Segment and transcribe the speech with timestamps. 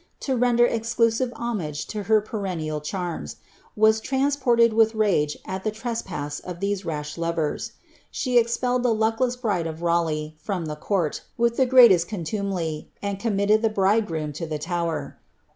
[0.19, 3.35] to render exclusive homage to her perennial charms,
[3.75, 7.73] was trans ed «ilh ra£e al the trespass of these rash lovers.
[8.09, 13.61] She eipellei luckless bride of Raleigh from the court, with the ereatest contui and commiiied
[13.61, 15.19] the bridegroom lo the Tower.